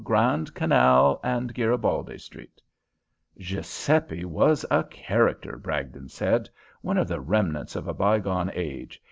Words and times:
Grand 0.03 0.55
Canal 0.55 1.19
and 1.23 1.53
Garibaldi 1.53 2.17
St. 2.17 2.59
"Giuseppe 3.37 4.25
was 4.25 4.65
a 4.71 4.83
character," 4.85 5.57
Bragdon 5.57 6.09
said. 6.09 6.49
"One 6.81 6.97
of 6.97 7.07
the 7.07 7.21
remnants 7.21 7.75
of 7.75 7.87
a 7.87 7.93
by 7.93 8.17
gone 8.17 8.49
age. 8.55 8.99